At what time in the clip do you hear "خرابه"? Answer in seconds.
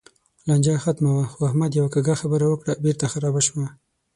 3.13-3.41